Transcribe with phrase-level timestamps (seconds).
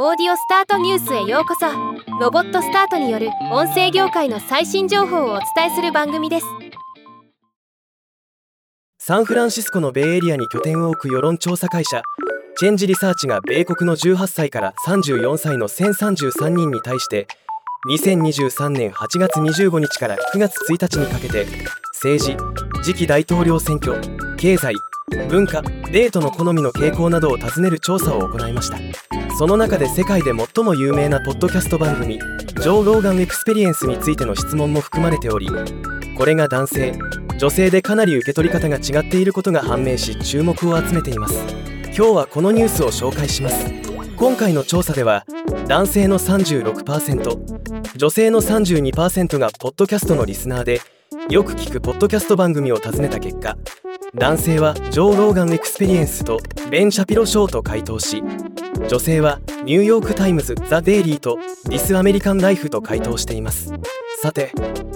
[0.00, 1.66] オーディオスタートニュースへようこそ。
[2.20, 6.46] ロボットスタートによる音声業界の最新情報をお伝えする番組です。
[8.98, 12.00] サンフランシスコのベイエリアに拠点を置く世論調査会社。
[12.56, 17.26] チェンジリサーチが米国の18歳から34歳の1033人に対して
[17.90, 21.44] 2023年8月25日から9月1日にかけて
[21.94, 22.36] 政治
[22.84, 24.00] 次期大統領選挙
[24.36, 24.76] 経済
[25.28, 29.17] 文化デートの好みの傾向などを尋ねる調査を行いました。
[29.36, 35.48] その中で世界で最も有名なポッドキャスト番組ジョー・ローガン・エクスペリエンスについての質問も含まれており
[36.16, 36.98] これが男性
[37.38, 41.68] 女性でかなり受け取り方が違っていることが判明し注目を集めています。
[41.96, 43.72] 今日はこのニュースを紹介します。
[44.16, 45.24] 今回の調査では
[45.68, 50.80] 男性の36%女性の32%がポッドキャストのリスナーで
[51.30, 53.56] よく聞くポッドキャスト番組を尋ねた結果
[54.16, 58.22] 男性はジョー・ローガン・エクスペリエンスとベン・シャピロ・ショーと回答し
[58.86, 61.38] 女性はニューヨーク・タイムズ・ザ・デイリーと
[61.68, 63.72] ディス・アメリカン・ライフと回答しています。
[64.22, 64.52] さて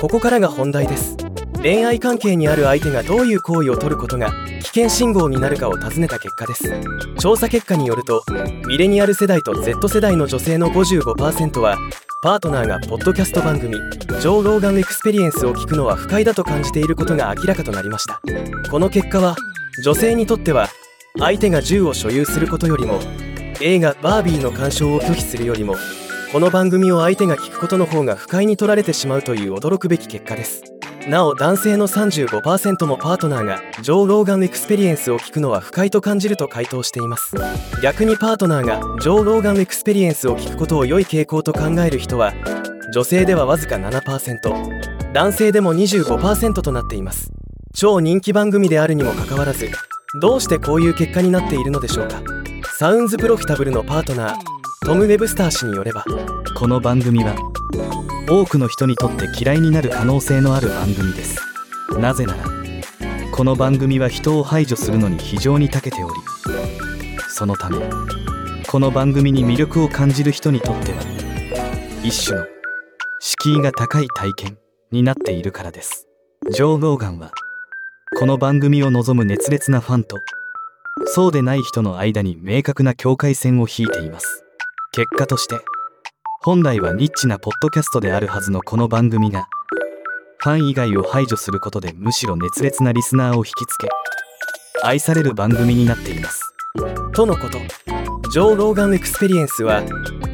[0.00, 1.16] ここからが本題です。
[1.62, 6.72] 恋愛関係にある相手がどういう行為をとることが危険信号になるかを尋ねた結果です。
[7.18, 8.22] 調査結果によると
[8.66, 11.76] ミレニアル世代と Z 世代の女性の55%は
[12.22, 13.74] パートナーがポッドキャスト番組
[14.20, 18.20] 「ジョー・ローガン・エクスペリエンス」を聞くのは不快だと感じていることが明らかとなりました。
[18.70, 19.36] この結果は
[19.82, 20.68] 女性にとっては
[21.18, 23.00] 相手が銃を所有することよりも
[23.60, 25.76] 映画「バービー」の鑑賞を拒否するよりも
[26.32, 30.62] この番組を相手が聞くことの方が不快に取られてしまうという驚くべき結果です。
[31.08, 37.36] なお男性の35%もパートナーがジョー・ローガン・エクスペリエンスを聞くのは不快と感じると回答しています。
[37.80, 42.34] 逆にパートナーがジョー・ローガン・エクスペリエンスを聞くことを良い傾向と考える人は
[42.92, 47.30] 女性ではわずか7%男性でも25%となっています。
[47.74, 49.70] 超人気番組であるにもかかわらず
[50.20, 52.20] どうしてこういう結果になっているのでしょうか。
[52.78, 54.36] サウンズプロフィタブルのパートナー
[54.84, 56.04] トム・ウェブスター氏によれば
[56.54, 57.34] この番組は
[58.28, 61.40] 多くの人にとって嫌いになる可能性のある番組です。
[61.98, 62.44] なぜなら
[63.32, 66.14] この番組は人を排除するのに非常に長けており
[67.30, 67.78] そのため
[68.68, 70.98] この番組に魅力を感じる人にとっては
[72.04, 72.44] 一種の
[73.20, 74.58] 敷居が高い体験
[74.90, 76.06] になっているからです。
[76.50, 77.32] ジョー・ローガンは
[78.18, 80.18] この番組を望む熱烈なファンと
[81.06, 84.44] そうでない人の間に明確な境界線を引いています。
[84.92, 85.58] 結果として
[86.42, 89.48] 本来はニッチなポッドキャストであるはずのこの番組が
[90.38, 93.88] ファン以外を排除することでむしろ熱烈なリスナーを引きつけ
[94.82, 96.54] 愛される番組になっています。
[97.14, 97.58] とのこと。
[98.30, 99.82] ジョー・ローガン・エクスペリエンスは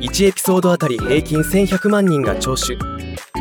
[0.00, 2.76] 1エピソードあたり平均1100万人が聴取。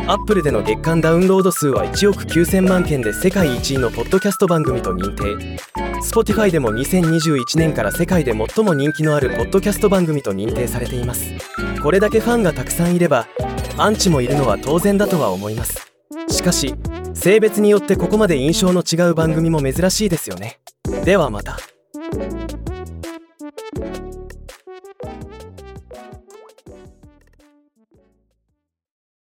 [0.07, 5.57] アップルでの月間ダウンロード数は1億9000万件で世界1位のポッドキャスト番組と認定。
[6.01, 11.31] Spotify でも2021年から世界で最も人気のあるポッドキャスト番組と認定されています。
[11.81, 13.27] これだけファンがたくさんいれば
[13.77, 15.91] アンチもいるのは当然だとは思います。
[16.29, 16.73] しかし
[17.13, 20.59] 性別によってここまで印象の違う番組も珍しいですよね。
[21.05, 21.57] ではまた。